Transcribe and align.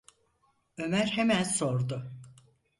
Ömer 0.77 1.05
hemen 1.07 1.43
sordu: 1.43 2.11